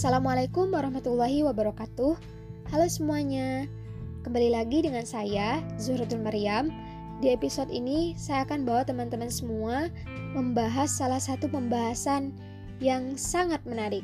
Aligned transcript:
Assalamualaikum 0.00 0.72
warahmatullahi 0.72 1.44
wabarakatuh. 1.44 2.16
Halo 2.72 2.86
semuanya. 2.88 3.68
Kembali 4.24 4.48
lagi 4.48 4.80
dengan 4.80 5.04
saya, 5.04 5.60
Zuhratul 5.76 6.24
Maryam. 6.24 6.72
Di 7.20 7.36
episode 7.36 7.68
ini, 7.68 8.16
saya 8.16 8.48
akan 8.48 8.64
bawa 8.64 8.80
teman-teman 8.88 9.28
semua 9.28 9.92
membahas 10.32 10.88
salah 10.88 11.20
satu 11.20 11.52
pembahasan 11.52 12.32
yang 12.80 13.12
sangat 13.20 13.60
menarik. 13.68 14.00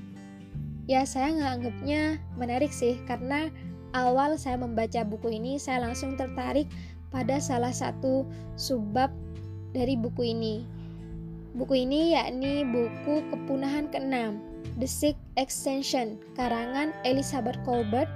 Ya, 0.84 1.08
saya 1.08 1.32
nggak 1.32 1.52
anggapnya 1.64 2.20
menarik 2.36 2.76
sih, 2.76 3.00
karena 3.08 3.48
awal 3.96 4.36
saya 4.36 4.60
membaca 4.60 5.00
buku 5.00 5.32
ini, 5.32 5.56
saya 5.56 5.80
langsung 5.80 6.12
tertarik 6.20 6.68
pada 7.08 7.40
salah 7.40 7.72
satu 7.72 8.28
subbab 8.60 9.08
dari 9.72 9.96
buku 9.96 10.28
ini. 10.28 10.60
Buku 11.56 11.88
ini 11.88 12.12
yakni 12.12 12.68
buku 12.68 13.24
kepunahan 13.32 13.88
keenam, 13.88 14.44
The 14.74 14.88
Sick 14.90 15.14
Extension, 15.38 16.18
karangan 16.34 16.90
Elizabeth 17.06 17.56
Colbert, 17.62 18.10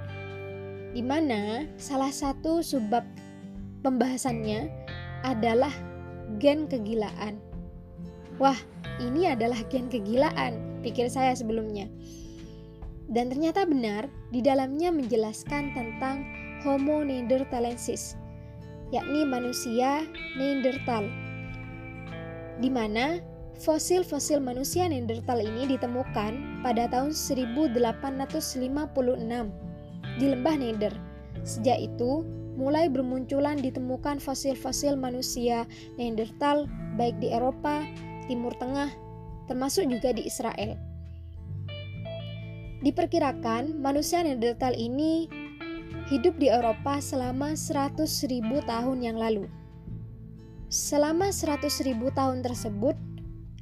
di 0.91 0.99
mana 0.99 1.63
salah 1.79 2.11
satu 2.11 2.59
subbab 2.59 3.07
pembahasannya 3.81 4.67
adalah 5.23 5.71
gen 6.37 6.67
kegilaan. 6.67 7.39
Wah, 8.37 8.57
ini 8.99 9.31
adalah 9.31 9.63
gen 9.71 9.87
kegilaan, 9.87 10.83
pikir 10.83 11.07
saya 11.07 11.31
sebelumnya. 11.31 11.87
Dan 13.11 13.31
ternyata 13.31 13.63
benar, 13.67 14.07
di 14.31 14.39
dalamnya 14.39 14.91
menjelaskan 14.91 15.75
tentang 15.75 16.23
Homo 16.61 17.01
neanderthalensis, 17.01 18.15
yakni 18.93 19.25
manusia 19.25 20.05
Neanderthal, 20.37 21.09
di 22.61 22.69
mana 22.69 23.17
fosil-fosil 23.61 24.41
manusia 24.41 24.89
Neanderthal 24.89 25.37
ini 25.37 25.69
ditemukan 25.77 26.65
pada 26.65 26.89
tahun 26.89 27.13
1856 27.13 27.77
di 30.17 30.25
lembah 30.25 30.55
Nether. 30.57 30.93
Sejak 31.45 31.77
itu, 31.77 32.25
mulai 32.57 32.89
bermunculan 32.89 33.61
ditemukan 33.61 34.17
fosil-fosil 34.17 34.97
manusia 34.97 35.69
Neanderthal 35.93 36.65
baik 36.97 37.21
di 37.21 37.29
Eropa, 37.29 37.85
Timur 38.25 38.57
Tengah, 38.57 38.89
termasuk 39.45 39.85
juga 39.85 40.09
di 40.09 40.25
Israel. 40.25 40.73
Diperkirakan 42.81 43.77
manusia 43.77 44.25
Neanderthal 44.25 44.73
ini 44.73 45.29
hidup 46.09 46.33
di 46.41 46.49
Eropa 46.49 46.97
selama 46.97 47.53
100.000 47.53 48.41
tahun 48.65 48.97
yang 49.05 49.21
lalu. 49.21 49.45
Selama 50.71 51.29
100.000 51.29 51.93
tahun 52.15 52.41
tersebut, 52.41 53.10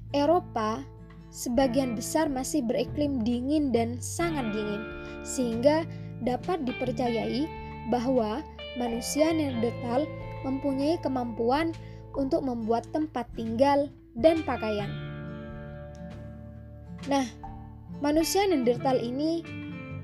Eropa 0.09 0.81
sebagian 1.29 1.93
besar 1.93 2.25
masih 2.25 2.65
beriklim 2.65 3.21
dingin 3.21 3.69
dan 3.69 4.01
sangat 4.01 4.49
dingin, 4.49 4.81
sehingga 5.21 5.85
dapat 6.25 6.65
dipercayai 6.65 7.45
bahwa 7.93 8.41
manusia 8.81 9.29
Neanderthal 9.29 10.09
mempunyai 10.41 10.97
kemampuan 11.05 11.77
untuk 12.17 12.41
membuat 12.41 12.89
tempat 12.89 13.29
tinggal 13.37 13.93
dan 14.17 14.41
pakaian. 14.41 14.89
Nah, 17.05 17.29
manusia 18.01 18.49
Neanderthal 18.49 18.97
ini 18.97 19.45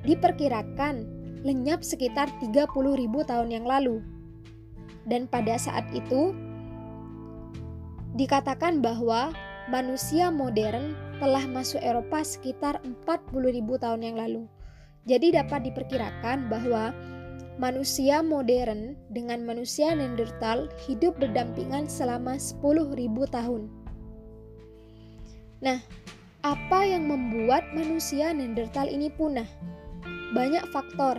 diperkirakan 0.05 1.01
lenyap 1.41 1.81
sekitar 1.81 2.29
30.000 2.41 2.69
tahun 3.25 3.49
yang 3.49 3.65
lalu. 3.65 4.01
Dan 5.05 5.29
pada 5.29 5.57
saat 5.57 5.85
itu 5.93 6.33
dikatakan 8.17 8.81
bahwa 8.81 9.29
manusia 9.69 10.29
modern 10.29 10.93
telah 11.17 11.45
masuk 11.49 11.81
Eropa 11.81 12.21
sekitar 12.21 12.77
40.000 12.83 13.65
tahun 13.81 14.01
yang 14.03 14.17
lalu. 14.17 14.43
Jadi 15.05 15.37
dapat 15.37 15.65
diperkirakan 15.69 16.49
bahwa 16.49 16.93
manusia 17.61 18.19
modern 18.25 18.97
dengan 19.13 19.45
manusia 19.45 19.93
Neanderthal 19.93 20.67
hidup 20.85 21.17
berdampingan 21.21 21.87
selama 21.87 22.35
10.000 22.37 22.93
tahun. 23.29 23.69
Nah, 25.63 25.79
apa 26.45 26.79
yang 26.85 27.09
membuat 27.09 27.65
manusia 27.73 28.29
Neanderthal 28.33 28.85
ini 28.85 29.09
punah? 29.13 29.47
Banyak 30.33 30.67
faktor. 30.69 31.17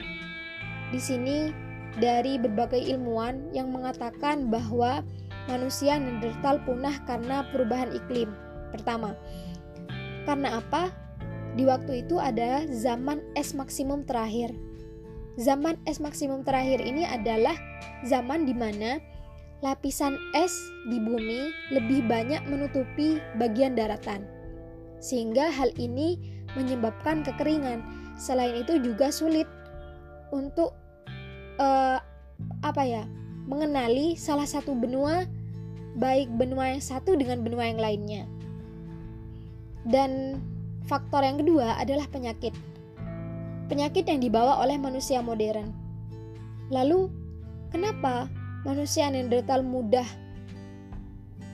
Di 0.95 1.01
sini 1.03 1.51
dari 1.99 2.37
berbagai 2.37 2.79
ilmuwan 2.79 3.51
yang 3.57 3.73
mengatakan 3.73 4.53
bahwa 4.53 5.01
manusia 5.47 5.99
Neanderthal 5.99 6.63
punah 6.67 6.95
karena 7.07 7.47
perubahan 7.51 7.95
iklim. 7.95 8.31
Pertama, 8.75 9.15
karena 10.27 10.59
apa? 10.59 10.91
Di 11.57 11.65
waktu 11.65 12.05
itu 12.05 12.21
ada 12.21 12.69
zaman 12.69 13.25
es 13.33 13.57
maksimum 13.57 14.05
terakhir. 14.05 14.53
Zaman 15.41 15.81
es 15.89 16.03
maksimum 16.03 16.45
terakhir 16.45 16.85
ini 16.85 17.09
adalah 17.09 17.57
zaman 18.05 18.45
di 18.45 18.53
mana 18.53 19.01
lapisan 19.65 20.21
es 20.37 20.53
di 20.93 21.01
bumi 21.01 21.49
lebih 21.73 22.05
banyak 22.05 22.45
menutupi 22.45 23.23
bagian 23.41 23.73
daratan. 23.73 24.29
Sehingga 25.01 25.49
hal 25.49 25.73
ini 25.81 26.21
menyebabkan 26.57 27.25
kekeringan. 27.25 27.81
Selain 28.17 28.57
itu 28.57 28.81
juga 28.81 29.13
sulit 29.13 29.49
untuk 30.33 30.77
uh, 31.61 32.01
apa 32.65 32.85
ya? 32.85 33.05
mengenali 33.47 34.19
salah 34.19 34.43
satu 34.43 34.75
benua 34.75 35.23
baik 35.97 36.29
benua 36.37 36.77
yang 36.77 36.85
satu 36.85 37.17
dengan 37.17 37.41
benua 37.41 37.73
yang 37.73 37.81
lainnya. 37.81 38.29
Dan 39.89 40.41
faktor 40.85 41.25
yang 41.25 41.41
kedua 41.41 41.81
adalah 41.81 42.05
penyakit. 42.13 42.53
Penyakit 43.67 44.07
yang 44.07 44.21
dibawa 44.23 44.61
oleh 44.63 44.79
manusia 44.79 45.25
modern. 45.25 45.73
Lalu, 46.71 47.11
kenapa 47.73 48.31
manusia 48.63 49.09
Neanderthal 49.11 49.65
mudah 49.65 50.07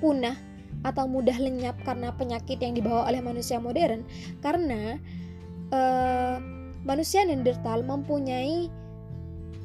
punah 0.03 0.37
atau 0.83 1.07
mudah 1.07 1.39
lenyap 1.39 1.79
karena 1.87 2.11
penyakit 2.11 2.59
yang 2.59 2.75
dibawa 2.75 3.07
oleh 3.09 3.23
manusia 3.23 3.63
modern? 3.63 4.03
Karena 4.43 4.99
uh, 5.71 6.37
manusia 6.83 7.23
Neanderthal 7.23 7.87
mempunyai 7.87 8.69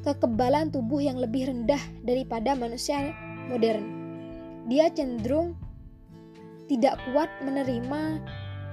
kekebalan 0.06 0.70
tubuh 0.70 1.02
yang 1.02 1.18
lebih 1.18 1.50
rendah 1.50 1.80
daripada 2.06 2.54
manusia 2.54 3.12
modern. 3.50 3.97
Dia 4.68 4.92
cenderung 4.92 5.56
tidak 6.68 7.00
kuat 7.10 7.32
menerima 7.40 8.20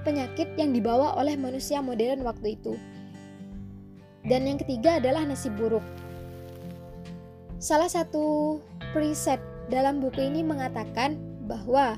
penyakit 0.04 0.52
yang 0.60 0.76
dibawa 0.76 1.16
oleh 1.16 1.34
manusia 1.34 1.80
modern 1.80 2.22
waktu 2.22 2.54
itu. 2.60 2.76
Dan 4.28 4.44
yang 4.44 4.60
ketiga 4.60 5.00
adalah 5.00 5.24
nasib 5.24 5.56
buruk. 5.56 5.82
Salah 7.56 7.88
satu 7.88 8.60
preset 8.92 9.40
dalam 9.72 9.98
buku 10.04 10.20
ini 10.20 10.44
mengatakan 10.44 11.16
bahwa 11.48 11.96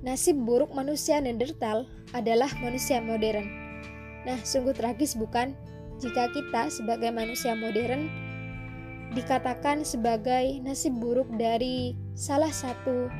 nasib 0.00 0.40
buruk 0.40 0.72
manusia 0.72 1.20
Neanderthal 1.20 1.84
adalah 2.16 2.48
manusia 2.64 2.98
modern. 3.04 3.44
Nah, 4.24 4.40
sungguh 4.40 4.72
tragis 4.72 5.12
bukan 5.14 5.52
jika 6.00 6.32
kita 6.32 6.72
sebagai 6.72 7.12
manusia 7.12 7.52
modern 7.52 8.08
dikatakan 9.14 9.86
sebagai 9.86 10.58
nasib 10.64 10.96
buruk 10.98 11.28
dari 11.38 11.94
salah 12.14 12.50
satu 12.54 13.10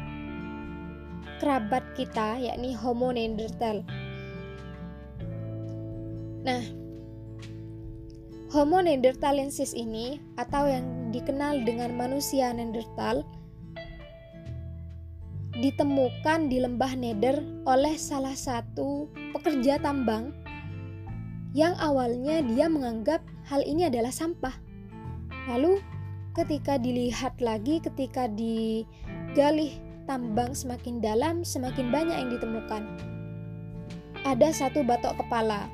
kerabat 1.42 1.82
kita 1.98 2.38
yakni 2.38 2.72
Homo 2.78 3.10
neanderthal. 3.10 3.82
Nah, 6.46 6.62
Homo 8.54 8.78
neanderthalensis 8.78 9.74
ini 9.74 10.22
atau 10.38 10.70
yang 10.70 11.10
dikenal 11.10 11.66
dengan 11.66 11.98
manusia 11.98 12.54
Neanderthal 12.54 13.26
ditemukan 15.58 16.50
di 16.50 16.62
lembah 16.62 16.94
Nether 16.94 17.42
oleh 17.66 17.98
salah 17.98 18.34
satu 18.34 19.10
pekerja 19.34 19.82
tambang 19.82 20.30
yang 21.54 21.74
awalnya 21.82 22.42
dia 22.46 22.66
menganggap 22.66 23.22
hal 23.46 23.62
ini 23.62 23.86
adalah 23.86 24.10
sampah. 24.10 24.54
Lalu 25.50 25.82
ketika 26.34 26.76
dilihat 26.76 27.38
lagi 27.38 27.78
ketika 27.78 28.26
digali 28.26 29.78
tambang 30.04 30.52
semakin 30.52 31.00
dalam, 31.00 31.46
semakin 31.46 31.88
banyak 31.88 32.16
yang 32.18 32.30
ditemukan. 32.34 32.82
Ada 34.26 34.50
satu 34.52 34.82
batok 34.82 35.24
kepala, 35.24 35.70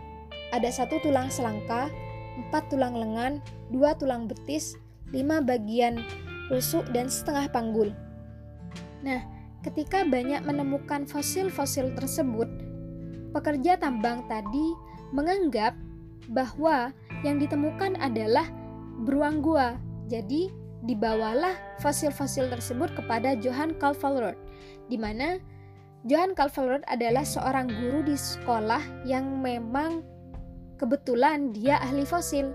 ada 0.52 0.68
satu 0.68 1.00
tulang 1.00 1.32
selangka, 1.32 1.88
empat 2.36 2.68
tulang 2.68 2.94
lengan, 2.94 3.40
dua 3.72 3.96
tulang 3.96 4.28
betis, 4.28 4.76
lima 5.10 5.40
bagian 5.42 5.98
rusuk, 6.50 6.84
dan 6.90 7.06
setengah 7.06 7.46
panggul. 7.50 7.94
Nah, 9.06 9.22
ketika 9.62 10.02
banyak 10.02 10.42
menemukan 10.42 11.06
fosil-fosil 11.06 11.94
tersebut, 11.94 12.50
pekerja 13.30 13.78
tambang 13.78 14.26
tadi 14.26 14.74
menganggap 15.14 15.78
bahwa 16.30 16.90
yang 17.22 17.38
ditemukan 17.38 17.96
adalah 18.02 18.50
beruang 19.06 19.40
gua. 19.40 19.78
Jadi, 20.10 20.50
dibawalah 20.82 21.54
fosil-fosil 21.78 22.50
tersebut 22.50 22.90
kepada 22.98 23.38
Johann 23.38 23.78
Calvalrod, 23.78 24.34
di 24.90 24.98
mana 24.98 25.38
Johann 26.02 26.34
Calvalrod 26.34 26.82
adalah 26.90 27.22
seorang 27.22 27.70
guru 27.70 28.02
di 28.02 28.18
sekolah 28.18 29.06
yang 29.06 29.38
memang 29.38 30.02
kebetulan 30.82 31.54
dia 31.54 31.78
ahli 31.78 32.02
fosil. 32.02 32.50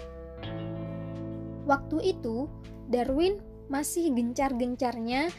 Waktu 1.63 2.17
itu, 2.17 2.51
Darwin 2.91 3.39
masih 3.71 4.11
gencar-gencarnya 4.11 5.31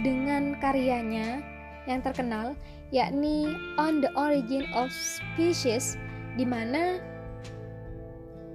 dengan 0.00 0.56
karyanya 0.62 1.42
yang 1.84 2.00
terkenal 2.00 2.56
yakni 2.94 3.50
On 3.76 4.00
the 4.00 4.08
Origin 4.16 4.64
of 4.72 4.88
Species 4.94 6.00
di 6.38 6.48
mana 6.48 6.96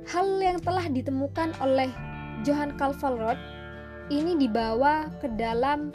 hal 0.10 0.42
yang 0.42 0.57
telah 0.57 0.89
ditemukan 0.89 1.54
oleh 1.62 1.94
Johann 2.47 2.75
Calvalrod 2.80 3.38
ini 4.09 4.36
dibawa 4.36 5.09
ke 5.21 5.30
dalam 5.38 5.94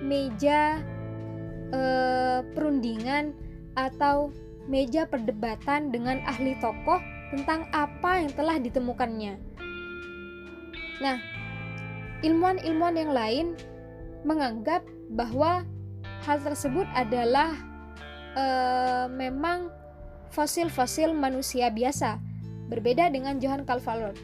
meja 0.00 0.80
eh, 1.70 2.40
perundingan 2.56 3.36
atau 3.76 4.32
meja 4.70 5.06
perdebatan 5.08 5.90
dengan 5.90 6.22
ahli 6.26 6.54
tokoh 6.58 7.00
tentang 7.30 7.66
apa 7.70 8.22
yang 8.22 8.30
telah 8.34 8.56
ditemukannya. 8.58 9.38
Nah, 11.00 11.16
ilmuwan-ilmuwan 12.20 12.96
yang 12.98 13.12
lain 13.14 13.46
menganggap 14.26 14.84
bahwa 15.10 15.64
hal 16.26 16.38
tersebut 16.44 16.84
adalah 16.92 17.56
e, 18.36 18.44
memang 19.08 19.72
fosil-fosil 20.28 21.16
manusia 21.16 21.72
biasa, 21.72 22.20
berbeda 22.68 23.08
dengan 23.08 23.40
Johann 23.40 23.64
Calvalot. 23.64 24.14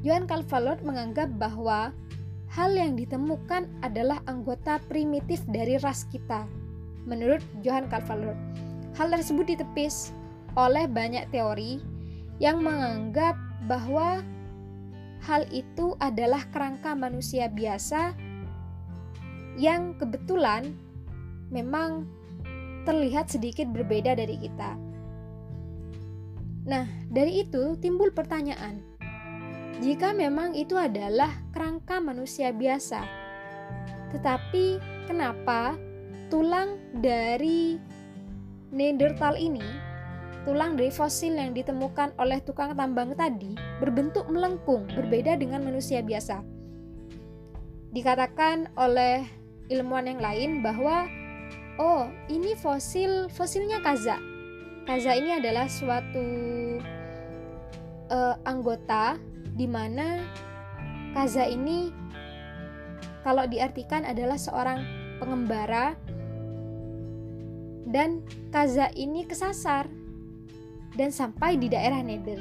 Johann 0.00 0.24
Calvalot 0.24 0.80
menganggap 0.80 1.28
bahwa 1.36 1.92
hal 2.48 2.70
yang 2.72 2.96
ditemukan 2.96 3.68
adalah 3.84 4.24
anggota 4.24 4.80
primitif 4.88 5.44
dari 5.44 5.76
ras 5.76 6.08
kita. 6.08 6.48
Menurut 7.04 7.44
Johann 7.60 7.92
Calvalot, 7.92 8.36
hal 8.96 9.12
tersebut 9.12 9.56
ditepis 9.56 10.16
oleh 10.56 10.88
banyak 10.88 11.28
teori 11.30 11.78
yang 12.40 12.64
menganggap 12.64 13.36
bahwa 13.68 14.24
hal 15.20 15.44
itu 15.52 15.94
adalah 16.00 16.48
kerangka 16.48 16.96
manusia 16.96 17.46
biasa 17.52 18.16
yang 19.60 19.92
kebetulan 20.00 20.72
memang 21.52 22.08
terlihat 22.88 23.28
sedikit 23.28 23.68
berbeda 23.68 24.16
dari 24.16 24.40
kita. 24.40 24.80
Nah, 26.64 26.88
dari 27.12 27.44
itu 27.44 27.76
timbul 27.76 28.08
pertanyaan: 28.16 28.89
jika 29.80 30.12
memang 30.12 30.52
itu 30.52 30.76
adalah 30.76 31.32
kerangka 31.56 32.04
manusia 32.04 32.52
biasa, 32.52 33.00
tetapi 34.12 34.76
kenapa 35.08 35.74
tulang 36.28 36.76
dari 37.00 37.80
Neanderthal 38.70 39.34
ini 39.34 39.64
tulang 40.44 40.76
dari 40.76 40.88
fosil 40.92 41.36
yang 41.36 41.52
ditemukan 41.52 42.16
oleh 42.16 42.40
tukang 42.44 42.76
tambang 42.76 43.12
tadi 43.16 43.56
berbentuk 43.80 44.28
melengkung, 44.28 44.88
berbeda 44.92 45.36
dengan 45.36 45.64
manusia 45.64 46.00
biasa. 46.00 46.44
Dikatakan 47.90 48.70
oleh 48.78 49.26
ilmuwan 49.72 50.06
yang 50.06 50.20
lain 50.22 50.50
bahwa 50.60 51.08
oh, 51.80 52.08
ini 52.30 52.52
fosil 52.56 53.32
fosilnya 53.32 53.80
kaza. 53.80 54.16
Kaza 54.84 55.12
ini 55.16 55.40
adalah 55.40 55.66
suatu 55.68 56.26
uh, 58.10 58.34
anggota 58.46 59.18
di 59.54 59.66
mana 59.70 60.22
kaza 61.14 61.46
ini 61.46 61.90
kalau 63.26 63.44
diartikan 63.46 64.06
adalah 64.06 64.40
seorang 64.40 64.80
pengembara 65.20 65.98
dan 67.90 68.22
kaza 68.54 68.88
ini 68.96 69.26
kesasar 69.26 69.90
dan 70.94 71.10
sampai 71.10 71.58
di 71.58 71.70
daerah 71.70 72.02
Nether. 72.02 72.38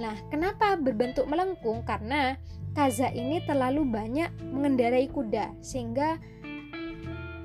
Nah, 0.00 0.16
kenapa 0.32 0.80
berbentuk 0.80 1.28
melengkung? 1.28 1.84
Karena 1.84 2.38
Kaza 2.70 3.10
ini 3.10 3.42
terlalu 3.42 3.82
banyak 3.82 4.30
mengendarai 4.54 5.10
kuda 5.10 5.58
sehingga 5.58 6.22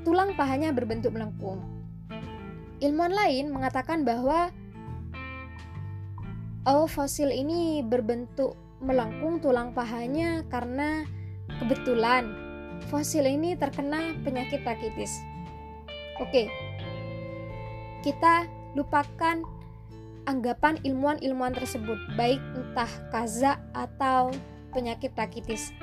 tulang 0.05 0.37
pahanya 0.37 0.69
berbentuk 0.69 1.17
melengkung. 1.17 1.65
Ilmuwan 2.77 3.09
lain 3.09 3.49
mengatakan 3.49 4.05
bahwa 4.05 4.53
oh 6.65 6.89
fosil 6.89 7.29
ini 7.29 7.85
berbentuk 7.85 8.57
melengkung 8.81 9.37
tulang 9.39 9.71
pahanya 9.71 10.41
karena 10.49 11.05
kebetulan 11.61 12.33
fosil 12.89 13.23
ini 13.25 13.53
terkena 13.55 14.17
penyakit 14.25 14.65
rakitis. 14.65 15.21
Oke. 16.19 16.49
Kita 18.01 18.45
lupakan 18.77 19.41
anggapan 20.25 20.77
ilmuwan-ilmuwan 20.81 21.53
tersebut, 21.53 21.97
baik 22.17 22.41
entah 22.53 22.89
kaza 23.09 23.61
atau 23.73 24.33
penyakit 24.73 25.13
rakitis. 25.17 25.73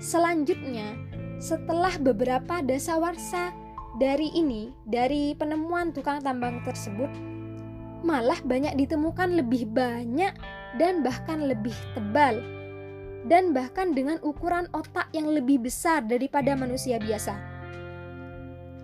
Selanjutnya, 0.00 0.96
setelah 1.40 1.96
beberapa 2.00 2.60
dasawarsa 2.60 3.52
dari 3.96 4.32
ini, 4.36 4.72
dari 4.84 5.32
penemuan 5.36 5.92
tukang 5.92 6.20
tambang 6.20 6.60
tersebut, 6.64 7.08
malah 8.00 8.38
banyak 8.42 8.76
ditemukan 8.76 9.36
lebih 9.36 9.68
banyak 9.68 10.32
dan 10.78 11.02
bahkan 11.04 11.44
lebih 11.44 11.74
tebal 11.92 12.40
dan 13.28 13.52
bahkan 13.52 13.92
dengan 13.92 14.16
ukuran 14.24 14.64
otak 14.72 15.12
yang 15.12 15.28
lebih 15.28 15.60
besar 15.60 16.00
daripada 16.04 16.56
manusia 16.56 16.96
biasa. 16.96 17.36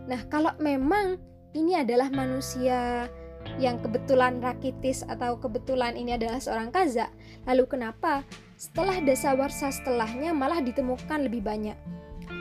Nah, 0.07 0.21
kalau 0.29 0.53
memang 0.61 1.17
ini 1.57 1.81
adalah 1.81 2.13
manusia 2.13 3.09
yang 3.57 3.79
kebetulan 3.81 4.43
rakitis 4.43 5.07
atau 5.07 5.39
kebetulan 5.39 5.95
ini 5.97 6.19
adalah 6.19 6.43
seorang 6.43 6.69
kaza, 6.75 7.09
lalu 7.49 7.65
kenapa 7.65 8.27
setelah 8.59 9.01
dasawarsa 9.01 9.73
setelahnya 9.73 10.35
malah 10.37 10.61
ditemukan 10.61 11.25
lebih 11.25 11.41
banyak? 11.41 11.79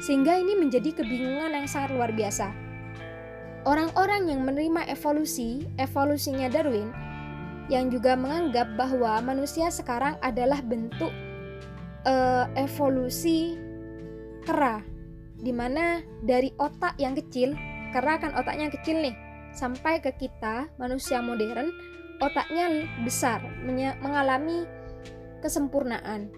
Sehingga 0.04 0.36
ini 0.36 0.58
menjadi 0.60 0.92
kebingungan 0.92 1.56
yang 1.56 1.68
sangat 1.70 1.96
luar 1.96 2.12
biasa. 2.12 2.65
Orang-orang 3.66 4.30
yang 4.30 4.46
menerima 4.46 4.86
evolusi, 4.94 5.66
evolusinya 5.82 6.46
Darwin, 6.54 6.94
yang 7.66 7.90
juga 7.90 8.14
menganggap 8.14 8.78
bahwa 8.78 9.18
manusia 9.26 9.74
sekarang 9.74 10.22
adalah 10.22 10.62
bentuk 10.62 11.10
uh, 12.06 12.46
evolusi 12.54 13.58
kera, 14.46 14.86
di 15.42 15.50
mana 15.50 16.06
dari 16.22 16.54
otak 16.62 16.94
yang 17.02 17.18
kecil, 17.18 17.58
kera 17.90 18.22
kan 18.22 18.38
otaknya 18.38 18.70
kecil 18.70 19.02
nih, 19.02 19.18
sampai 19.58 19.98
ke 19.98 20.14
kita 20.14 20.70
manusia 20.78 21.18
modern 21.26 21.74
otaknya 22.22 22.86
besar 23.02 23.42
mengalami 24.00 24.70
kesempurnaan. 25.42 26.30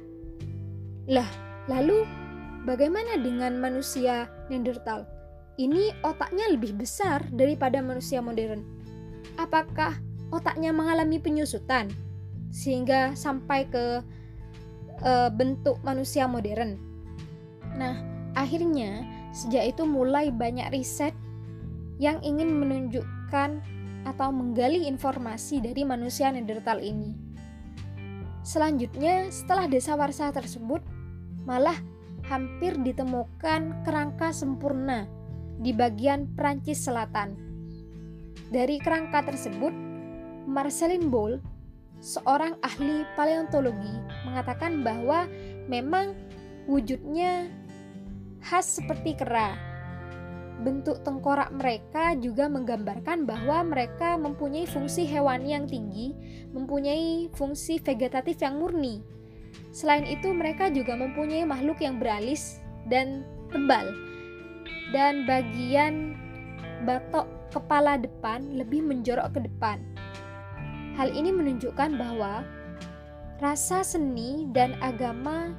Lah 1.11 1.27
lalu 1.67 2.07
bagaimana 2.63 3.19
dengan 3.19 3.59
manusia 3.59 4.31
Neanderthal 4.47 5.16
ini 5.57 5.93
otaknya 6.05 6.49
lebih 6.53 6.77
besar 6.77 7.25
daripada 7.33 7.81
manusia 7.81 8.21
modern 8.21 8.61
apakah 9.41 9.97
otaknya 10.29 10.69
mengalami 10.73 11.17
penyusutan 11.17 11.89
sehingga 12.53 13.17
sampai 13.17 13.67
ke 13.67 14.01
e, 15.01 15.11
bentuk 15.33 15.81
manusia 15.81 16.29
modern 16.29 16.77
nah 17.77 17.97
akhirnya 18.37 19.05
sejak 19.33 19.75
itu 19.75 19.83
mulai 19.83 20.29
banyak 20.29 20.69
riset 20.73 21.13
yang 21.97 22.21
ingin 22.21 22.53
menunjukkan 22.61 23.61
atau 24.05 24.29
menggali 24.31 24.87
informasi 24.87 25.59
dari 25.59 25.83
manusia 25.83 26.31
Neanderthal 26.31 26.79
ini. 26.79 27.11
Selanjutnya, 28.47 29.27
setelah 29.27 29.67
desa 29.67 29.99
Warsa 29.99 30.31
tersebut, 30.31 30.79
malah 31.43 31.75
hampir 32.31 32.79
ditemukan 32.79 33.83
kerangka 33.83 34.31
sempurna 34.31 35.16
di 35.61 35.73
bagian 35.73 36.29
Prancis 36.37 36.85
Selatan. 36.85 37.35
Dari 38.47 38.79
kerangka 38.79 39.25
tersebut, 39.27 39.73
Marcelin 40.47 41.11
Boll, 41.11 41.43
seorang 41.99 42.55
ahli 42.63 43.03
paleontologi, 43.19 43.95
mengatakan 44.23 44.85
bahwa 44.85 45.27
memang 45.67 46.15
wujudnya 46.69 47.51
khas 48.39 48.79
seperti 48.79 49.17
kera 49.17 49.67
bentuk 50.61 51.05
tengkorak 51.05 51.53
mereka 51.53 52.17
juga 52.17 52.49
menggambarkan 52.49 53.29
bahwa 53.29 53.61
mereka 53.61 54.17
mempunyai 54.17 54.65
fungsi 54.65 55.05
hewani 55.05 55.53
yang 55.53 55.69
tinggi, 55.69 56.17
mempunyai 56.49 57.29
fungsi 57.37 57.77
vegetatif 57.77 58.41
yang 58.41 58.57
murni. 58.57 59.05
Selain 59.69 60.05
itu, 60.09 60.33
mereka 60.33 60.73
juga 60.73 60.97
mempunyai 60.97 61.45
makhluk 61.45 61.77
yang 61.81 62.01
beralis 62.01 62.57
dan 62.89 63.21
tebal, 63.53 63.85
dan 64.95 65.27
bagian 65.27 66.15
batok 66.87 67.27
kepala 67.51 67.97
depan 67.97 68.55
lebih 68.55 68.83
menjorok 68.85 69.33
ke 69.35 69.39
depan. 69.43 69.81
Hal 70.97 71.13
ini 71.13 71.29
menunjukkan 71.29 71.97
bahwa 71.97 72.41
rasa 73.37 73.85
seni 73.85 74.49
dan 74.49 74.73
agama 74.81 75.53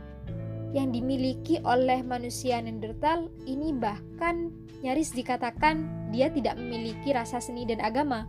yang 0.77 0.93
dimiliki 0.93 1.63
oleh 1.65 2.05
manusia 2.05 2.61
Neanderthal 2.61 3.33
ini 3.49 3.73
bahkan 3.73 4.53
nyaris 4.85 5.15
dikatakan 5.17 5.87
dia 6.13 6.29
tidak 6.29 6.61
memiliki 6.61 7.15
rasa 7.15 7.41
seni 7.41 7.65
dan 7.65 7.81
agama. 7.81 8.29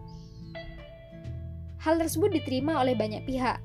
Hal 1.79 1.95
tersebut 1.99 2.35
diterima 2.35 2.79
oleh 2.79 2.95
banyak 2.95 3.23
pihak, 3.23 3.59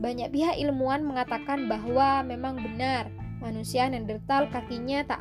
banyak 0.00 0.32
pihak 0.32 0.56
ilmuwan 0.58 1.04
mengatakan 1.04 1.68
bahwa 1.68 2.24
memang 2.24 2.58
benar 2.58 3.08
manusia 3.38 3.86
Neanderthal 3.86 4.48
kakinya 4.50 5.04
tak 5.06 5.20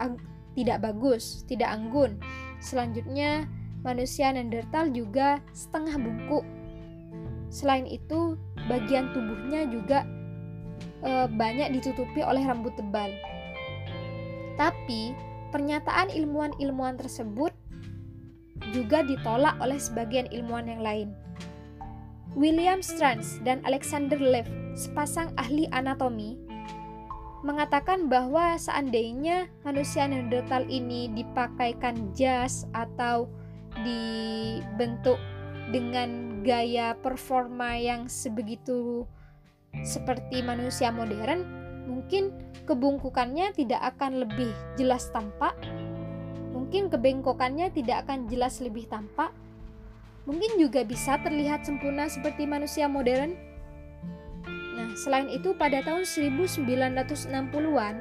tidak 0.55 0.83
bagus, 0.83 1.43
tidak 1.47 1.71
anggun. 1.71 2.19
Selanjutnya, 2.59 3.47
manusia 3.81 4.29
Neanderthal 4.29 4.91
juga 4.91 5.39
setengah 5.55 5.97
bungkuk. 5.97 6.45
Selain 7.51 7.87
itu, 7.87 8.39
bagian 8.69 9.11
tubuhnya 9.11 9.67
juga 9.67 10.07
e, 11.03 11.27
banyak 11.27 11.75
ditutupi 11.79 12.23
oleh 12.23 12.43
rambut 12.43 12.71
tebal. 12.79 13.11
Tapi, 14.55 15.15
pernyataan 15.51 16.13
ilmuwan-ilmuwan 16.13 16.95
tersebut 16.95 17.51
juga 18.71 19.03
ditolak 19.03 19.57
oleh 19.59 19.79
sebagian 19.81 20.29
ilmuwan 20.31 20.69
yang 20.69 20.81
lain. 20.83 21.09
William 22.31 22.79
Strange 22.79 23.43
dan 23.43 23.59
Alexander 23.67 24.15
Lev, 24.15 24.47
sepasang 24.71 25.35
ahli 25.35 25.67
anatomi, 25.75 26.39
mengatakan 27.41 28.05
bahwa 28.05 28.53
seandainya 28.57 29.49
manusia 29.65 30.05
Neanderthal 30.05 30.65
ini 30.69 31.09
dipakaikan 31.13 32.13
jas 32.13 32.69
atau 32.73 33.25
dibentuk 33.81 35.17
dengan 35.71 36.41
gaya 36.43 36.93
performa 36.99 37.77
yang 37.77 38.05
sebegitu 38.11 39.07
seperti 39.81 40.43
manusia 40.43 40.91
modern, 40.91 41.47
mungkin 41.87 42.35
kebungkukannya 42.67 43.55
tidak 43.55 43.95
akan 43.95 44.27
lebih 44.27 44.51
jelas 44.75 45.07
tampak, 45.15 45.55
mungkin 46.51 46.91
kebengkokannya 46.91 47.71
tidak 47.71 48.05
akan 48.05 48.27
jelas 48.27 48.59
lebih 48.59 48.85
tampak, 48.91 49.31
mungkin 50.27 50.59
juga 50.59 50.83
bisa 50.83 51.17
terlihat 51.23 51.63
sempurna 51.63 52.11
seperti 52.11 52.43
manusia 52.45 52.85
modern. 52.85 53.50
Selain 54.95 55.27
itu 55.31 55.55
pada 55.55 55.83
tahun 55.83 56.03
1960-an, 56.03 57.95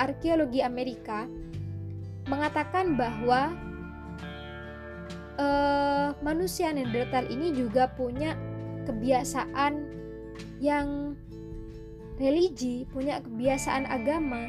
arkeologi 0.00 0.60
Amerika 0.64 1.28
mengatakan 2.26 2.98
bahwa 2.98 3.54
uh, 5.38 6.10
manusia 6.20 6.72
Neanderthal 6.74 7.30
ini 7.30 7.54
juga 7.54 7.86
punya 7.94 8.34
kebiasaan 8.86 9.94
yang 10.58 11.14
religi, 12.16 12.88
punya 12.90 13.20
kebiasaan 13.22 13.86
agama 13.86 14.48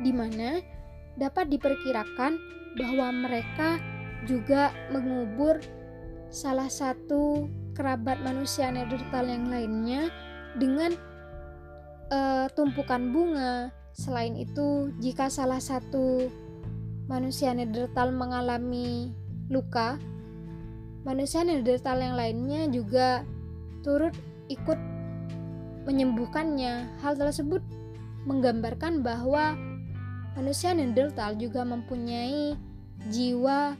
di 0.00 0.10
mana 0.10 0.64
dapat 1.20 1.52
diperkirakan 1.52 2.40
bahwa 2.80 3.08
mereka 3.12 3.76
juga 4.24 4.72
mengubur 4.88 5.60
salah 6.30 6.70
satu 6.70 7.50
kerabat 7.74 8.22
manusia 8.22 8.70
Neanderthal 8.70 9.26
yang 9.28 9.50
lainnya 9.50 10.08
dengan 10.56 10.94
uh, 12.10 12.46
tumpukan 12.54 13.12
bunga. 13.12 13.70
Selain 13.90 14.34
itu, 14.38 14.94
jika 15.02 15.28
salah 15.28 15.58
satu 15.58 16.30
manusia 17.10 17.50
Neanderthal 17.50 18.14
mengalami 18.14 19.10
luka, 19.50 19.98
manusia 21.02 21.42
Neanderthal 21.42 21.98
yang 21.98 22.14
lainnya 22.16 22.70
juga 22.70 23.26
turut 23.82 24.14
ikut 24.48 24.78
menyembuhkannya. 25.90 27.02
Hal 27.02 27.18
tersebut 27.18 27.60
menggambarkan 28.24 29.02
bahwa 29.02 29.58
manusia 30.38 30.70
Neanderthal 30.70 31.34
juga 31.34 31.66
mempunyai 31.66 32.54
jiwa 33.10 33.74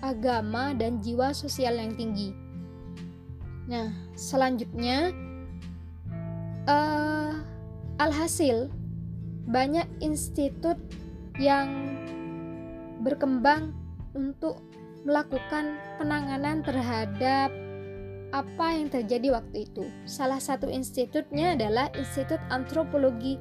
agama, 0.00 0.72
dan 0.72 0.98
jiwa 1.04 1.32
sosial 1.36 1.76
yang 1.76 1.92
tinggi. 1.94 2.32
Nah, 3.68 3.92
selanjutnya, 4.16 5.12
uh, 6.70 7.34
alhasil 7.98 8.70
banyak 9.50 9.86
institut 9.98 10.78
yang 11.42 11.98
berkembang 13.02 13.74
untuk 14.14 14.62
melakukan 15.02 15.80
penanganan 15.98 16.62
terhadap 16.62 17.50
apa 18.30 18.66
yang 18.78 18.86
terjadi 18.86 19.34
waktu 19.34 19.66
itu. 19.66 19.90
Salah 20.06 20.38
satu 20.38 20.70
institutnya 20.70 21.58
adalah 21.58 21.90
Institut 21.98 22.38
Antropologi 22.52 23.34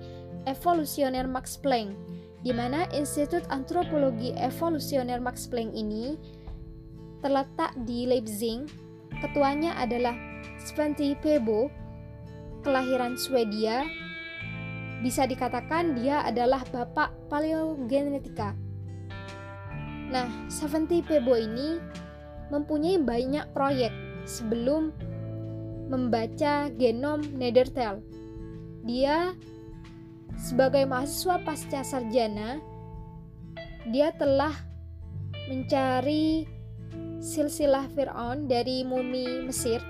Evolusioner 0.50 1.30
Max 1.30 1.62
Planck, 1.62 1.94
di 2.42 2.50
mana 2.50 2.90
Institut 2.96 3.46
Antropologi 3.54 4.34
Evolusioner 4.34 5.22
Max 5.22 5.46
Planck 5.46 5.76
ini 5.78 6.18
terletak 7.22 7.76
di 7.86 8.10
Leipzig. 8.10 8.66
Ketuanya 9.20 9.76
adalah 9.78 10.16
Svante 10.58 11.14
Pebo, 11.20 11.68
kelahiran 12.62 13.16
Swedia. 13.16 13.88
Bisa 15.00 15.24
dikatakan 15.24 15.96
dia 15.96 16.24
adalah 16.28 16.64
bapak 16.68 17.16
paleogenetika. 17.32 18.52
Nah, 20.10 20.28
Svante 20.50 21.00
Pebo 21.06 21.38
ini 21.38 21.80
mempunyai 22.50 22.98
banyak 23.00 23.46
proyek 23.54 23.94
sebelum 24.26 24.92
membaca 25.88 26.68
genom 26.76 27.22
Neanderthal. 27.38 28.02
Dia 28.84 29.38
sebagai 30.36 30.84
mahasiswa 30.90 31.38
pasca 31.46 31.82
sarjana, 31.86 32.60
dia 33.90 34.12
telah 34.18 34.54
mencari 35.48 36.46
silsilah 37.20 37.90
Fir'aun 37.92 38.48
dari 38.48 38.86
mumi 38.86 39.44
Mesir 39.46 39.82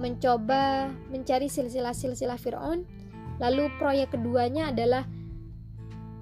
mencoba 0.00 0.88
mencari 1.12 1.46
silsilah-silsilah 1.52 2.40
Fir'aun. 2.40 2.88
Lalu 3.36 3.68
proyek 3.76 4.16
keduanya 4.16 4.72
adalah 4.72 5.04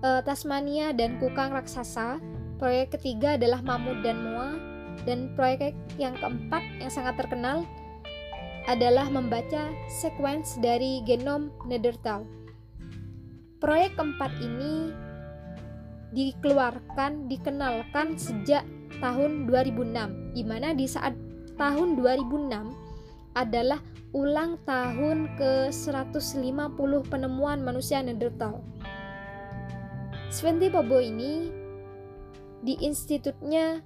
uh, 0.03 0.21
Tasmania 0.27 0.91
dan 0.91 1.23
Kukang 1.23 1.55
Raksasa. 1.55 2.19
Proyek 2.59 2.99
ketiga 2.99 3.39
adalah 3.39 3.63
Mamut 3.63 4.03
dan 4.03 4.19
Moa. 4.19 4.59
Dan 5.07 5.33
proyek 5.39 5.79
yang 5.97 6.19
keempat 6.19 6.61
yang 6.83 6.91
sangat 6.91 7.15
terkenal 7.17 7.63
adalah 8.67 9.09
membaca 9.09 9.73
sequence 9.89 10.59
dari 10.61 11.01
genom 11.07 11.55
Neanderthal. 11.65 12.27
Proyek 13.63 13.95
keempat 13.97 14.35
ini 14.43 14.93
dikeluarkan, 16.13 17.31
dikenalkan 17.31 18.19
sejak 18.19 18.67
tahun 19.01 19.47
2006 19.49 20.35
di 20.37 20.43
mana 20.45 20.75
di 20.75 20.85
saat 20.85 21.15
tahun 21.57 21.97
2006 21.97 22.88
adalah 23.39 23.79
ulang 24.17 24.59
tahun 24.67 25.31
ke-150 25.39 26.93
penemuan 27.07 27.63
manusia 27.63 28.03
Neanderthal. 28.03 28.65
Svante 30.29 30.69
Pabo 30.69 30.99
ini 30.99 31.49
di 32.67 32.75
institutnya 32.83 33.81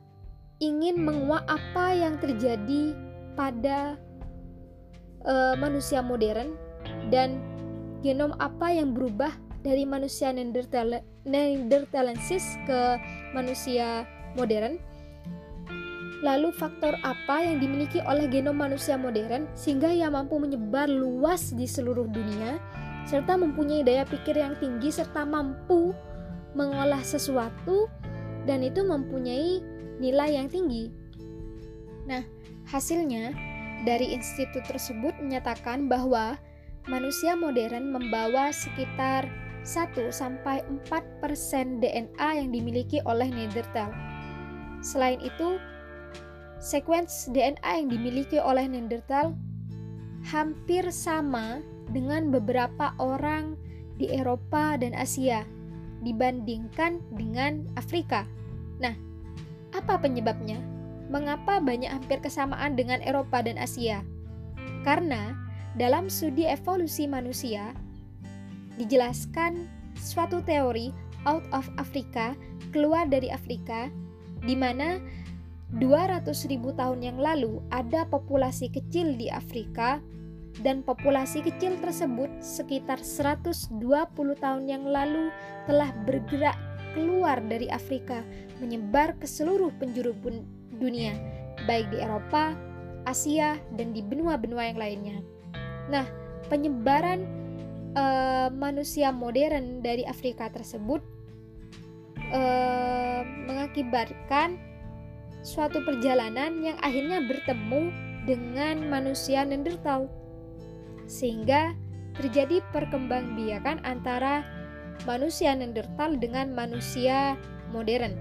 ingin 0.62 1.02
menguak 1.02 1.44
apa 1.44 1.92
yang 1.92 2.16
terjadi 2.22 2.94
pada 3.34 3.98
uh, 5.26 5.54
manusia 5.58 6.00
modern 6.00 6.54
dan 7.10 7.42
genom 8.02 8.34
apa 8.38 8.70
yang 8.70 8.94
berubah 8.94 9.34
dari 9.62 9.86
manusia 9.86 10.30
Neanderthal 10.34 11.02
Neanderthalensis 11.26 12.58
ke 12.66 12.80
manusia 13.34 14.06
modern 14.34 14.78
Lalu 16.22 16.54
faktor 16.54 16.94
apa 17.02 17.42
yang 17.42 17.58
dimiliki 17.58 17.98
oleh 18.06 18.30
genom 18.30 18.54
manusia 18.54 18.94
modern 18.94 19.50
sehingga 19.58 19.90
ia 19.90 20.06
mampu 20.06 20.38
menyebar 20.38 20.86
luas 20.86 21.50
di 21.50 21.66
seluruh 21.66 22.06
dunia 22.06 22.62
serta 23.02 23.34
mempunyai 23.34 23.82
daya 23.82 24.06
pikir 24.06 24.38
yang 24.38 24.54
tinggi 24.62 24.94
serta 24.94 25.26
mampu 25.26 25.90
mengolah 26.54 27.02
sesuatu 27.02 27.90
dan 28.46 28.62
itu 28.62 28.86
mempunyai 28.86 29.58
nilai 29.98 30.38
yang 30.38 30.46
tinggi. 30.46 30.94
Nah, 32.06 32.22
hasilnya 32.70 33.34
dari 33.82 34.14
institut 34.14 34.62
tersebut 34.66 35.18
menyatakan 35.18 35.90
bahwa 35.90 36.38
manusia 36.86 37.34
modern 37.34 37.90
membawa 37.90 38.54
sekitar 38.54 39.26
1 39.62 40.10
sampai 40.10 40.62
4% 40.90 41.78
DNA 41.78 42.28
yang 42.42 42.48
dimiliki 42.50 42.98
oleh 43.06 43.30
Neanderthal. 43.30 43.94
Selain 44.82 45.22
itu, 45.22 45.62
Sekuens 46.62 47.26
DNA 47.34 47.58
yang 47.82 47.90
dimiliki 47.90 48.38
oleh 48.38 48.70
Neanderthal 48.70 49.34
hampir 50.30 50.86
sama 50.94 51.58
dengan 51.90 52.30
beberapa 52.30 52.94
orang 53.02 53.58
di 53.98 54.06
Eropa 54.14 54.78
dan 54.78 54.94
Asia 54.94 55.42
dibandingkan 56.06 57.02
dengan 57.18 57.66
Afrika. 57.74 58.22
Nah, 58.78 58.94
apa 59.74 59.98
penyebabnya? 59.98 60.62
Mengapa 61.10 61.58
banyak 61.58 61.90
hampir 61.90 62.22
kesamaan 62.22 62.78
dengan 62.78 63.02
Eropa 63.02 63.42
dan 63.42 63.58
Asia? 63.58 64.06
Karena 64.86 65.34
dalam 65.74 66.06
studi 66.06 66.46
evolusi 66.46 67.10
manusia 67.10 67.74
dijelaskan 68.78 69.66
suatu 69.98 70.40
teori 70.46 70.94
out 71.26 71.42
of 71.50 71.66
Africa, 71.74 72.38
keluar 72.70 73.10
dari 73.10 73.34
Afrika, 73.34 73.90
di 74.42 74.54
mana 74.54 74.98
200 75.72 76.28
ribu 76.52 76.76
tahun 76.76 77.00
yang 77.00 77.18
lalu 77.20 77.64
ada 77.72 78.04
populasi 78.04 78.68
kecil 78.68 79.16
di 79.16 79.32
Afrika 79.32 80.04
dan 80.60 80.84
populasi 80.84 81.40
kecil 81.40 81.80
tersebut 81.80 82.28
sekitar 82.44 83.00
120 83.00 83.72
tahun 84.36 84.64
yang 84.68 84.84
lalu 84.84 85.32
telah 85.64 85.88
bergerak 86.04 86.56
keluar 86.92 87.40
dari 87.40 87.72
Afrika 87.72 88.20
menyebar 88.60 89.16
ke 89.16 89.24
seluruh 89.24 89.72
penjuru 89.80 90.12
dunia, 90.76 91.16
baik 91.64 91.88
di 91.88 92.04
Eropa, 92.04 92.52
Asia, 93.08 93.56
dan 93.80 93.96
di 93.96 94.04
benua-benua 94.04 94.68
yang 94.68 94.78
lainnya. 94.78 95.16
Nah, 95.88 96.04
penyebaran 96.52 97.24
uh, 97.96 98.52
manusia 98.52 99.08
modern 99.08 99.80
dari 99.80 100.04
Afrika 100.04 100.52
tersebut 100.52 101.00
uh, 102.28 103.24
mengakibatkan 103.48 104.71
suatu 105.42 105.82
perjalanan 105.82 106.62
yang 106.62 106.78
akhirnya 106.80 107.22
bertemu 107.26 107.90
dengan 108.26 108.86
manusia 108.86 109.42
Neanderthal 109.42 110.06
sehingga 111.10 111.74
terjadi 112.14 112.62
perkembangbiakan 112.70 113.82
antara 113.82 114.46
manusia 115.04 115.52
Neanderthal 115.52 116.16
dengan 116.16 116.54
manusia 116.54 117.34
modern. 117.74 118.14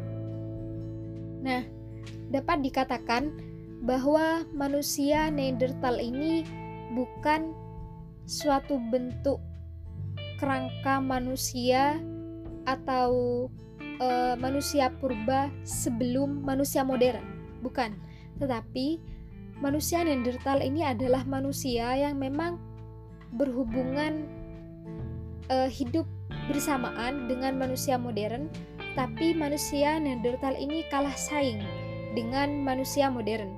Nah, 1.45 1.61
dapat 2.33 2.65
dikatakan 2.65 3.29
bahwa 3.85 4.45
manusia 4.53 5.29
Neanderthal 5.29 6.01
ini 6.01 6.45
bukan 6.97 7.53
suatu 8.25 8.77
bentuk 8.89 9.37
kerangka 10.41 10.97
manusia 10.97 12.01
atau 12.65 13.45
e, 14.01 14.33
manusia 14.41 14.89
purba 14.97 15.53
sebelum 15.61 16.41
manusia 16.41 16.81
modern, 16.81 17.21
bukan. 17.61 17.93
Tetapi 18.41 18.97
manusia 19.61 20.01
Neanderthal 20.01 20.65
ini 20.65 20.81
adalah 20.81 21.21
manusia 21.29 21.93
yang 21.93 22.17
memang 22.17 22.57
berhubungan 23.37 24.27
uh, 25.47 25.69
hidup 25.69 26.03
bersamaan 26.49 27.29
dengan 27.29 27.55
manusia 27.55 27.95
modern, 27.95 28.49
tapi 28.97 29.31
manusia 29.37 30.01
Neanderthal 30.01 30.57
ini 30.57 30.83
kalah 30.89 31.15
saing 31.15 31.61
dengan 32.17 32.65
manusia 32.65 33.07
modern. 33.07 33.55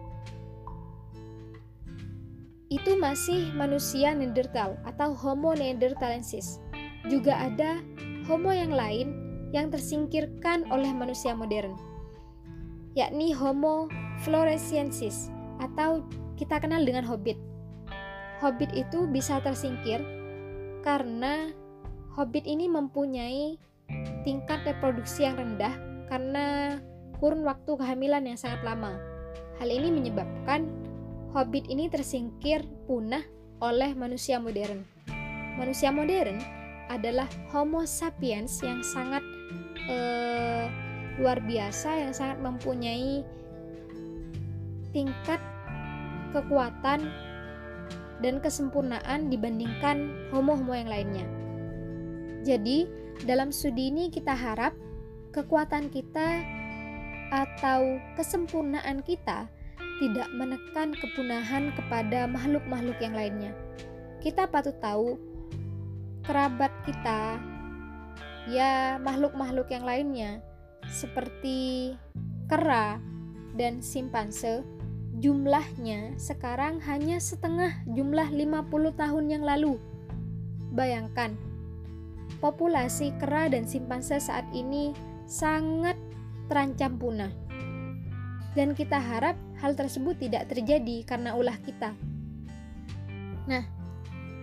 Itu 2.69 2.97
masih 2.97 3.53
manusia 3.53 4.17
Neanderthal 4.17 4.75
atau 4.83 5.13
Homo 5.13 5.53
neanderthalensis. 5.53 6.57
Juga 7.05 7.37
ada 7.37 7.79
Homo 8.25 8.49
yang 8.49 8.73
lain 8.73 9.22
yang 9.53 9.69
tersingkirkan 9.69 10.65
oleh 10.73 10.89
manusia 10.89 11.37
modern, 11.37 11.77
yakni 12.97 13.31
Homo 13.31 13.87
floresiensis 14.25 15.29
atau 15.61 16.01
kita 16.35 16.57
kenal 16.57 16.81
dengan 16.81 17.05
Hobbit 17.05 17.53
hobbit 18.43 18.75
itu 18.75 19.07
bisa 19.07 19.39
tersingkir 19.39 20.03
karena 20.83 21.47
hobbit 22.11 22.43
ini 22.43 22.67
mempunyai 22.67 23.55
tingkat 24.27 24.67
reproduksi 24.67 25.23
yang 25.23 25.39
rendah 25.39 25.71
karena 26.11 26.77
kurun 27.23 27.47
waktu 27.47 27.71
kehamilan 27.79 28.27
yang 28.27 28.35
sangat 28.35 28.67
lama. 28.67 28.99
Hal 29.63 29.71
ini 29.71 29.95
menyebabkan 29.95 30.67
hobbit 31.31 31.71
ini 31.71 31.87
tersingkir 31.87 32.67
punah 32.83 33.23
oleh 33.63 33.95
manusia 33.95 34.43
modern. 34.43 34.83
Manusia 35.55 35.95
modern 35.95 36.43
adalah 36.91 37.31
Homo 37.55 37.87
sapiens 37.87 38.59
yang 38.59 38.83
sangat 38.83 39.23
uh, 39.89 40.65
luar 41.19 41.39
biasa, 41.43 42.07
yang 42.07 42.13
sangat 42.13 42.37
mempunyai 42.41 43.21
tingkat 44.93 45.41
kekuatan 46.33 47.09
dan 48.21 48.39
kesempurnaan 48.39 49.27
dibandingkan 49.27 50.29
homo-homo 50.31 50.73
yang 50.73 50.89
lainnya. 50.89 51.27
Jadi, 52.43 52.87
dalam 53.23 53.53
studi 53.53 53.89
ini 53.93 54.09
kita 54.11 54.35
harap 54.35 54.73
kekuatan 55.33 55.89
kita 55.89 56.43
atau 57.33 57.97
kesempurnaan 58.13 59.01
kita 59.01 59.49
tidak 60.01 60.29
menekan 60.35 60.93
kepunahan 60.97 61.73
kepada 61.73 62.29
makhluk-makhluk 62.29 62.97
yang 63.01 63.15
lainnya. 63.17 63.51
Kita 64.21 64.45
patut 64.49 64.77
tahu 64.81 65.17
kerabat 66.23 66.71
kita, 66.85 67.37
ya 68.49 68.99
makhluk-makhluk 68.99 69.71
yang 69.71 69.85
lainnya, 69.87 70.41
seperti 70.91 71.93
kera 72.51 72.99
dan 73.55 73.79
simpanse, 73.79 74.65
jumlahnya 75.21 76.17
sekarang 76.19 76.81
hanya 76.83 77.21
setengah 77.21 77.71
jumlah 77.93 78.27
50 78.33 78.99
tahun 78.99 79.25
yang 79.29 79.43
lalu. 79.45 79.79
Bayangkan, 80.73 81.37
populasi 82.41 83.13
kera 83.21 83.47
dan 83.47 83.63
simpanse 83.69 84.17
saat 84.19 84.43
ini 84.51 84.91
sangat 85.29 85.95
terancam 86.51 86.99
punah. 86.99 87.31
Dan 88.53 88.77
kita 88.77 89.01
harap 89.01 89.33
hal 89.57 89.73
tersebut 89.73 90.19
tidak 90.21 90.51
terjadi 90.51 91.01
karena 91.07 91.33
ulah 91.33 91.57
kita. 91.61 91.95
Nah, 93.49 93.65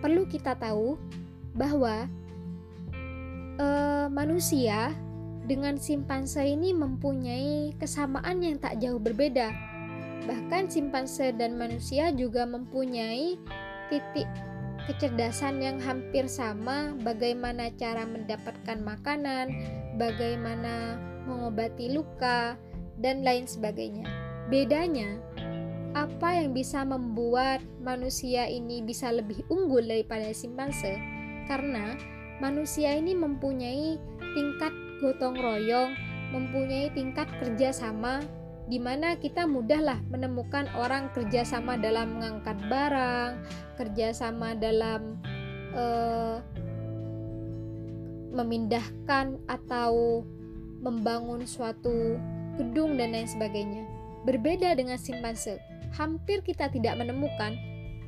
perlu 0.03 0.27
kita 0.27 0.57
tahu 0.59 0.99
bahwa 1.55 2.11
e, 3.59 3.67
manusia 4.13 4.93
dengan 5.47 5.75
simpanse 5.75 6.45
ini 6.45 6.71
mempunyai 6.71 7.75
kesamaan 7.75 8.45
yang 8.45 8.61
tak 8.61 8.77
jauh 8.79 9.01
berbeda 9.01 9.71
Bahkan 10.25 10.69
simpanse 10.69 11.33
dan 11.33 11.57
manusia 11.57 12.13
juga 12.13 12.45
mempunyai 12.45 13.41
titik 13.89 14.29
kecerdasan 14.85 15.61
yang 15.61 15.77
hampir 15.81 16.25
sama 16.25 16.93
bagaimana 17.01 17.73
cara 17.77 18.05
mendapatkan 18.05 18.81
makanan, 18.81 19.53
bagaimana 19.97 20.97
mengobati 21.25 21.93
luka, 21.93 22.57
dan 23.01 23.25
lain 23.25 23.49
sebagainya. 23.49 24.05
Bedanya, 24.49 25.17
apa 25.97 26.37
yang 26.37 26.53
bisa 26.53 26.85
membuat 26.85 27.61
manusia 27.81 28.45
ini 28.45 28.81
bisa 28.85 29.09
lebih 29.09 29.41
unggul 29.49 29.85
daripada 29.85 30.29
simpanse? 30.33 30.97
Karena 31.49 31.97
manusia 32.41 32.97
ini 32.97 33.13
mempunyai 33.13 34.01
tingkat 34.33 34.73
gotong 34.97 35.37
royong, 35.37 35.93
mempunyai 36.33 36.89
tingkat 36.97 37.29
kerjasama 37.37 38.25
di 38.65 38.81
mana 38.81 39.13
kita 39.19 39.45
mudahlah 39.45 40.01
menemukan 40.09 40.65
orang 40.73 41.13
kerjasama 41.13 41.77
dalam 41.77 42.17
mengangkat 42.17 42.57
barang, 42.65 43.31
kerjasama 43.77 44.57
dalam 44.57 45.21
uh, 45.77 46.41
memindahkan 48.33 49.37
atau 49.45 50.23
membangun 50.81 51.45
suatu 51.45 52.17
gedung 52.57 52.97
dan 52.97 53.13
lain 53.13 53.29
sebagainya. 53.29 53.83
Berbeda 54.25 54.73
dengan 54.73 54.97
simpanse, 54.97 55.61
hampir 55.93 56.41
kita 56.41 56.71
tidak 56.71 56.97
menemukan 56.97 57.53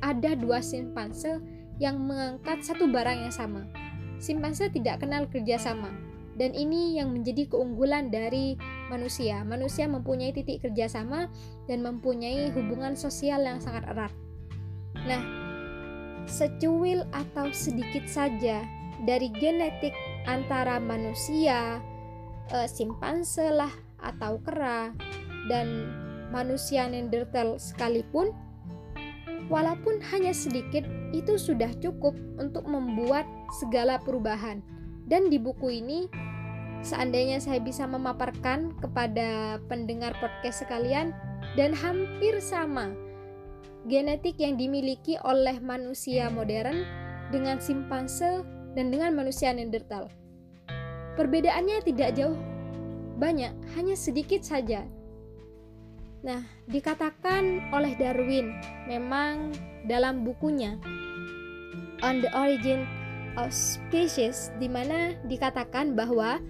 ada 0.00 0.32
dua 0.34 0.64
simpanse 0.64 1.38
yang 1.76 2.00
mengangkat 2.00 2.62
satu 2.62 2.86
barang 2.88 3.28
yang 3.28 3.34
sama. 3.34 3.83
Simpanse 4.18 4.70
tidak 4.72 5.04
kenal 5.04 5.28
kerjasama, 5.28 5.90
dan 6.34 6.50
ini 6.54 6.98
yang 6.98 7.14
menjadi 7.14 7.46
keunggulan 7.46 8.10
dari 8.10 8.58
manusia. 8.90 9.42
Manusia 9.46 9.86
mempunyai 9.86 10.34
titik 10.34 10.66
kerjasama 10.66 11.30
dan 11.70 11.78
mempunyai 11.82 12.50
hubungan 12.52 12.98
sosial 12.98 13.42
yang 13.46 13.62
sangat 13.62 13.86
erat. 13.90 14.12
Nah, 15.04 15.22
secuil 16.26 17.04
atau 17.12 17.52
sedikit 17.52 18.08
saja 18.08 18.64
dari 19.04 19.28
genetik 19.30 19.92
antara 20.24 20.80
manusia, 20.80 21.78
e, 22.48 22.64
simpanse 22.70 23.50
lah 23.52 23.72
atau 24.00 24.40
kera, 24.40 24.94
dan 25.50 25.90
manusia 26.32 26.88
Neanderthal 26.88 27.60
sekalipun, 27.60 28.32
walaupun 29.48 30.00
hanya 30.12 30.32
sedikit, 30.32 30.84
itu 31.14 31.38
sudah 31.38 31.70
cukup 31.78 32.16
untuk 32.40 32.66
membuat 32.66 33.24
segala 33.60 34.00
perubahan. 34.02 34.60
Dan 35.04 35.28
di 35.28 35.36
buku 35.36 35.80
ini 35.84 36.08
seandainya 36.84 37.40
saya 37.40 37.60
bisa 37.60 37.84
memaparkan 37.88 38.76
kepada 38.80 39.60
pendengar 39.68 40.16
podcast 40.20 40.64
sekalian 40.64 41.12
dan 41.56 41.76
hampir 41.76 42.40
sama 42.40 42.92
genetik 43.84 44.40
yang 44.40 44.56
dimiliki 44.56 45.20
oleh 45.20 45.60
manusia 45.60 46.32
modern 46.32 46.84
dengan 47.28 47.60
simpanse 47.60 48.44
dan 48.72 48.88
dengan 48.88 49.12
manusia 49.12 49.52
Neanderthal. 49.52 50.08
Perbedaannya 51.14 51.84
tidak 51.84 52.16
jauh 52.16 52.36
banyak, 53.20 53.54
hanya 53.78 53.94
sedikit 53.94 54.42
saja. 54.42 54.82
Nah, 56.24 56.40
dikatakan 56.64 57.68
oleh 57.68 57.92
Darwin 58.00 58.56
memang 58.88 59.52
dalam 59.84 60.24
bukunya 60.24 60.80
On 62.00 62.24
the 62.24 62.32
Origin 62.32 62.88
of 63.36 63.52
Species 63.52 64.48
di 64.56 64.64
mana 64.64 65.12
dikatakan 65.28 65.92
bahwa 65.92 66.40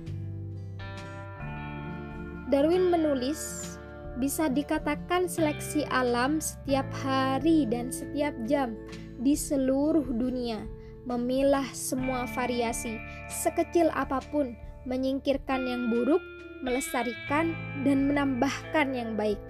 Darwin 2.54 2.86
menulis, 2.86 3.74
bisa 4.22 4.46
dikatakan 4.46 5.26
seleksi 5.26 5.82
alam 5.90 6.38
setiap 6.38 6.86
hari 7.02 7.66
dan 7.66 7.90
setiap 7.90 8.30
jam 8.46 8.78
di 9.18 9.34
seluruh 9.34 10.06
dunia, 10.06 10.62
memilah 11.02 11.66
semua 11.74 12.30
variasi, 12.30 12.94
sekecil 13.26 13.90
apa 13.90 14.22
pun, 14.30 14.54
menyingkirkan 14.86 15.66
yang 15.66 15.90
buruk, 15.90 16.22
melestarikan, 16.62 17.58
dan 17.82 18.06
menambahkan 18.06 18.94
yang 18.94 19.18
baik. 19.18 19.40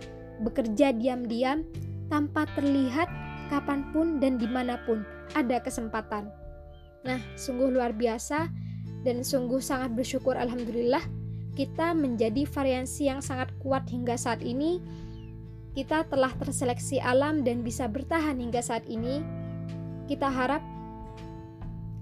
Bekerja 0.42 0.90
diam-diam 0.96 1.62
tanpa 2.10 2.48
terlihat 2.58 3.06
kapan 3.52 3.86
pun 3.92 4.18
dan 4.18 4.40
di 4.40 4.48
mana 4.48 4.80
pun 4.82 5.04
ada 5.36 5.60
kesempatan. 5.60 6.32
Nah, 7.04 7.20
sungguh 7.36 7.68
luar 7.68 7.92
biasa 7.92 8.48
dan 9.04 9.20
sungguh 9.20 9.60
sangat 9.60 9.92
bersyukur 9.92 10.34
Alhamdulillah 10.34 11.04
kita 11.54 11.94
menjadi 11.94 12.50
variasi 12.50 13.06
yang 13.06 13.22
sangat 13.22 13.54
kuat 13.62 13.86
hingga 13.86 14.18
saat 14.18 14.42
ini. 14.42 14.82
Kita 15.74 16.06
telah 16.06 16.30
terseleksi 16.38 16.98
alam 17.02 17.42
dan 17.46 17.62
bisa 17.62 17.86
bertahan 17.86 18.38
hingga 18.38 18.62
saat 18.62 18.86
ini. 18.90 19.22
Kita 20.06 20.30
harap 20.30 20.62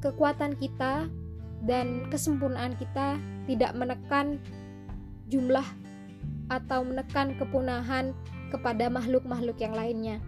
kekuatan 0.01 0.57
kita 0.57 1.09
dan 1.65 2.09
kesempurnaan 2.09 2.75
kita 2.81 3.17
tidak 3.47 3.73
menekan 3.77 4.41
jumlah 5.29 5.65
atau 6.53 6.85
menekan 6.85 7.33
kepunahan 7.41 8.13
kepada 8.53 8.93
makhluk-makhluk 8.93 9.57
yang 9.57 9.73
lainnya. 9.73 10.21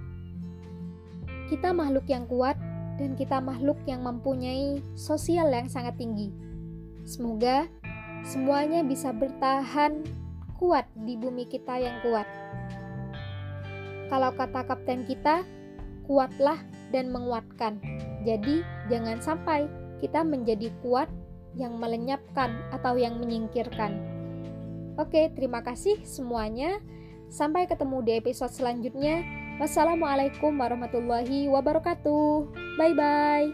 Kita 1.53 1.77
makhluk 1.77 2.09
yang 2.09 2.25
kuat 2.25 2.57
dan 2.97 3.13
kita 3.13 3.45
makhluk 3.45 3.77
yang 3.85 4.01
mempunyai 4.01 4.81
sosial 4.97 5.53
yang 5.53 5.69
sangat 5.69 6.01
tinggi. 6.01 6.33
Semoga 7.05 7.69
semuanya 8.25 8.81
bisa 8.81 9.13
bertahan 9.13 10.01
kuat 10.57 10.89
di 11.05 11.21
bumi 11.21 11.45
kita 11.45 11.77
yang 11.77 12.01
kuat. 12.01 12.25
Kalau 14.09 14.33
kata 14.33 14.65
kapten 14.65 15.05
kita, 15.05 15.45
kuatlah 16.09 16.57
dan 16.95 17.13
menguatkan. 17.13 17.77
Jadi, 18.25 18.65
jangan 18.89 19.21
sampai 19.21 19.69
kita 20.01 20.25
menjadi 20.25 20.73
kuat 20.81 21.11
yang 21.59 21.77
melenyapkan 21.77 22.55
atau 22.73 22.97
yang 22.97 23.19
menyingkirkan. 23.21 24.13
Oke, 24.95 25.31
terima 25.35 25.63
kasih 25.63 25.99
semuanya. 26.07 26.79
Sampai 27.27 27.67
ketemu 27.67 27.99
di 28.07 28.13
episode 28.15 28.55
selanjutnya. 28.55 29.27
Wassalamualaikum 29.59 30.55
warahmatullahi 30.55 31.51
wabarakatuh. 31.51 32.47
Bye 32.79 32.95
bye. 32.95 33.51